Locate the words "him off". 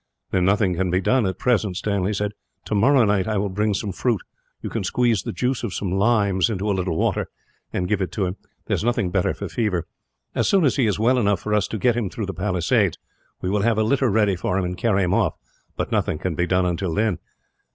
15.03-15.35